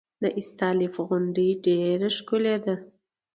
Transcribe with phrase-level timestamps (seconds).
[0.23, 2.75] د استالف غونډۍ ډیره ښکلې ده